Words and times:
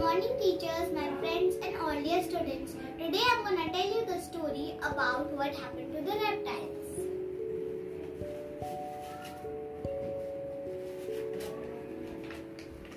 morning 0.00 0.34
teachers, 0.40 0.90
my 0.94 1.08
friends 1.20 1.56
and 1.62 1.76
all 1.76 1.92
dear 2.02 2.22
students. 2.22 2.72
Today 2.98 3.20
I'm 3.32 3.44
gonna 3.44 3.70
tell 3.70 3.86
you 3.86 4.06
the 4.06 4.18
story 4.18 4.74
about 4.80 5.30
what 5.32 5.54
happened 5.54 5.92
to 5.94 6.00
the 6.00 6.16
reptiles. 6.18 6.86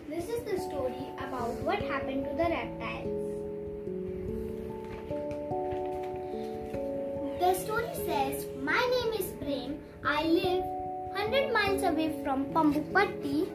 This 0.07 0.29
is 0.29 0.43
the 0.49 0.57
story 0.61 1.05
about 1.17 1.51
what 1.67 1.79
happened 1.91 2.23
to 2.23 2.31
the 2.41 2.47
reptiles. 2.55 3.25
The 7.41 7.53
story 7.65 7.93
says, 8.05 8.45
My 8.61 8.79
name 8.95 9.11
is 9.19 9.27
Prem. 9.41 9.77
I 10.05 10.23
live 10.23 10.63
100 11.19 11.51
miles 11.51 11.83
away 11.83 12.23
from 12.23 12.45
Pambupatti. 12.53 13.49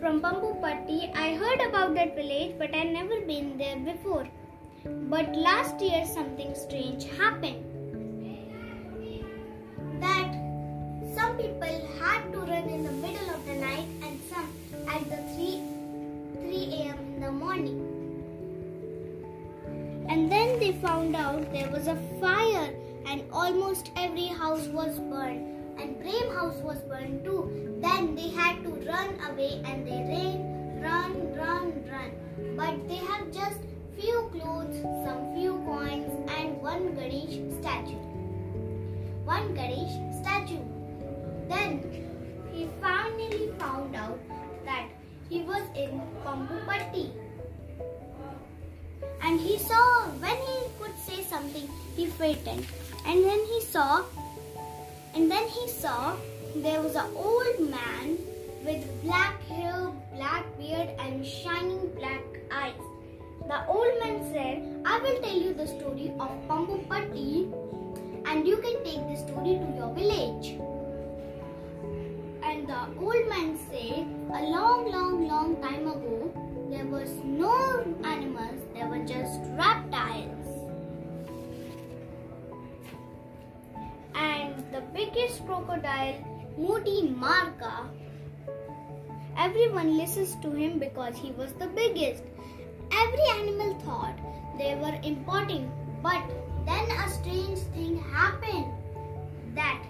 From 0.00 0.20
Pambupatti, 0.20 1.12
I 1.16 1.34
heard 1.34 1.60
about 1.68 1.94
that 1.94 2.14
village 2.14 2.54
but 2.56 2.72
I 2.72 2.84
never 2.84 3.20
been 3.22 3.58
there 3.58 3.76
before. 3.78 4.28
But 4.84 5.34
last 5.34 5.80
year 5.80 6.06
something 6.06 6.54
strange 6.54 7.04
happened. 7.18 7.64
That 10.00 10.32
some 11.16 11.36
people 11.36 11.74
had 11.98 12.30
to 12.32 12.38
run 12.38 12.68
in 12.68 12.84
the 12.84 12.92
middle 12.92 13.28
of 13.30 13.44
the 13.44 13.54
night 13.54 13.88
and 14.04 14.20
some 14.30 14.48
at 14.86 15.02
the 15.10 15.16
3 15.34 15.62
3 16.42 16.54
a.m. 16.78 16.98
in 17.14 17.20
the 17.20 17.32
morning. 17.32 17.78
And 20.08 20.30
then 20.30 20.60
they 20.60 20.72
found 20.74 21.16
out 21.16 21.52
there 21.52 21.70
was 21.70 21.88
a 21.88 21.96
fire 22.20 22.72
and 23.04 23.24
almost 23.32 23.90
every 23.96 24.26
house 24.26 24.68
was 24.68 25.00
burned 25.00 25.57
and 25.80 26.00
Prem 26.00 26.34
house 26.34 26.56
was 26.62 26.78
burned 26.82 27.24
too. 27.24 27.78
Then 27.80 28.14
they 28.14 28.28
had 28.30 28.62
to 28.64 28.70
run 28.90 29.14
away 29.30 29.62
and 29.64 29.86
they 29.86 30.00
ran, 30.10 30.82
run, 30.82 31.34
run, 31.36 31.84
run. 31.90 32.10
But 32.56 32.88
they 32.88 32.96
have 32.96 33.32
just 33.32 33.60
few 33.98 34.28
clothes, 34.32 34.80
some 35.04 35.34
few 35.34 35.54
coins 35.66 36.10
and 36.36 36.60
one 36.60 36.94
Ganesh 36.94 37.38
statue. 37.60 38.02
One 39.24 39.54
Ganesh 39.54 39.94
statue. 40.20 40.64
Then 41.48 41.82
he 42.52 42.68
finally 42.80 43.52
found 43.58 43.94
out 43.94 44.18
that 44.64 44.88
he 45.28 45.42
was 45.42 45.62
in 45.76 46.00
Pambupatti. 46.24 47.10
And 49.22 49.40
he 49.40 49.58
saw, 49.58 50.08
when 50.20 50.36
he 50.36 50.58
could 50.80 50.96
say 50.98 51.22
something, 51.22 51.68
he 51.96 52.06
frightened. 52.06 52.66
And 53.06 53.24
then 53.24 53.38
he 53.46 53.60
saw, 53.60 54.04
and 55.18 55.28
then 55.28 55.48
he 55.48 55.66
saw 55.66 56.14
there 56.54 56.80
was 56.80 56.94
an 56.94 57.10
old 57.16 57.58
man 57.68 58.16
with 58.64 58.82
black 59.02 59.42
hair, 59.48 59.90
black 60.14 60.44
beard, 60.56 60.90
and 61.00 61.26
shining 61.26 61.90
black 61.96 62.22
eyes. 62.52 62.84
The 63.48 63.66
old 63.66 63.98
man 63.98 64.22
said, 64.32 64.62
I 64.84 65.00
will 65.00 65.20
tell 65.20 65.36
you 65.36 65.54
the 65.54 65.66
story 65.66 66.12
of 66.20 66.30
Pambupatti 66.46 67.52
and 68.26 68.46
you 68.46 68.58
can 68.58 68.84
take 68.84 69.02
this 69.08 69.26
story 69.26 69.58
to 69.58 69.66
your 69.74 69.92
village. 69.92 70.54
And 72.44 72.68
the 72.68 72.82
old 73.02 73.28
man 73.28 73.58
said, 73.72 74.06
a 74.38 74.42
long, 74.54 74.88
long, 74.92 75.26
long 75.26 75.60
time 75.60 75.88
ago, 75.88 76.07
crocodile, 85.48 86.16
Moody 86.58 87.08
Marka, 87.20 87.88
everyone 89.38 89.96
listens 89.96 90.34
to 90.42 90.50
him 90.50 90.78
because 90.78 91.16
he 91.16 91.30
was 91.32 91.52
the 91.54 91.68
biggest. 91.68 92.22
Every 92.92 93.28
animal 93.40 93.74
thought 93.80 94.18
they 94.58 94.74
were 94.74 94.96
important, 95.02 95.70
but 96.02 96.22
then 96.66 96.90
a 96.90 97.08
strange 97.08 97.60
thing 97.76 97.96
happened. 98.12 98.66
That 99.54 99.82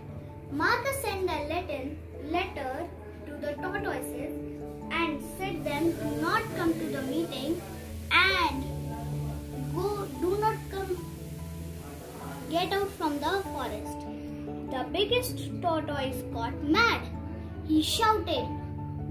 Marka 0.55 0.93
sent 1.03 1.29
a 1.29 1.41
letter, 1.53 1.83
letter 2.37 2.87
to 3.27 3.33
the 3.45 3.53
tortoises 3.55 4.39
and 4.93 5.21
said 5.39 5.65
them 5.65 5.91
do 5.93 6.23
not 6.23 6.43
come 6.57 6.73
to 6.73 6.87
the 6.97 7.03
meeting 7.03 7.61
and 8.13 8.63
go 9.75 10.07
do 10.21 10.39
not 10.39 10.57
come 10.71 10.97
get 12.49 12.73
out 12.73 12.89
from 12.93 13.19
the 13.19 13.43
forest. 13.51 14.08
The 14.71 14.85
biggest 14.93 15.39
tortoise 15.63 16.23
got 16.31 16.63
mad. 16.63 17.01
He 17.67 17.83
shouted, 17.83 18.45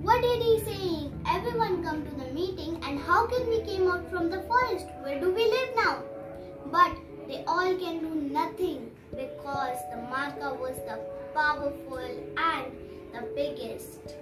What 0.03 0.21
did 0.21 0.39
he 0.39 0.59
say? 0.59 1.09
Everyone 1.27 1.83
come 1.83 2.05
to 2.05 2.11
the 2.11 2.31
meeting 2.31 2.79
and 2.83 2.99
how 2.99 3.25
can 3.25 3.49
we 3.49 3.61
came 3.61 3.87
out 3.87 4.07
from 4.11 4.29
the 4.29 4.41
forest? 4.43 4.85
Where 5.01 5.19
do 5.19 5.33
we 5.33 5.45
live 5.45 5.69
now? 5.75 6.03
But 6.71 6.95
they 7.27 7.43
all 7.47 7.75
can 7.75 7.99
do 7.99 8.13
nothing 8.31 8.91
because 9.09 9.77
the 9.89 9.97
Marka 10.13 10.59
was 10.59 10.77
the 10.87 10.99
powerful 11.33 11.97
and 11.97 12.71
the 13.11 13.27
biggest. 13.33 14.15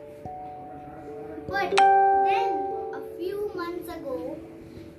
But 1.50 1.76
then 1.76 2.54
a 2.94 3.02
few 3.18 3.52
months 3.54 3.90
ago, 3.94 4.38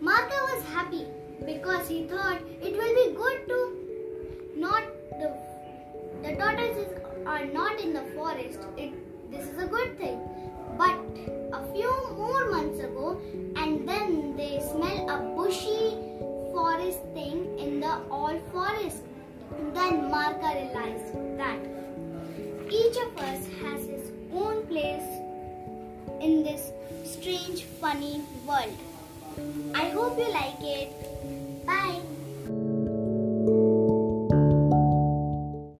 Marka 0.02 0.38
was 0.52 0.64
happy 0.64 1.06
because 1.46 1.88
he 1.88 2.04
thought 2.06 2.40
it 2.62 2.76
will 2.76 2.94
be 2.94 3.16
good 3.16 3.35
the 7.96 8.04
forest. 8.14 8.60
It 8.76 8.92
this 9.30 9.46
is 9.52 9.62
a 9.62 9.66
good 9.66 9.98
thing. 9.98 10.20
But 10.78 10.96
a 11.58 11.60
few 11.72 11.92
more 12.16 12.50
months 12.50 12.80
ago, 12.80 13.20
and 13.56 13.88
then 13.88 14.36
they 14.36 14.60
smell 14.70 15.10
a 15.14 15.18
bushy 15.36 15.96
forest 16.52 17.00
thing 17.14 17.58
in 17.58 17.80
the 17.80 17.94
old 18.10 18.42
forest. 18.52 19.02
Then 19.78 20.10
Marka 20.12 20.52
realized 20.58 21.14
that 21.38 21.58
each 22.80 22.96
of 23.06 23.16
us 23.28 23.46
has 23.62 23.86
his 23.86 24.12
own 24.32 24.66
place 24.66 25.08
in 26.20 26.42
this 26.42 26.72
strange, 27.04 27.64
funny 27.80 28.22
world. 28.46 28.76
I 29.74 29.88
hope 29.90 30.18
you 30.18 30.30
like 30.32 30.62
it. 30.62 30.92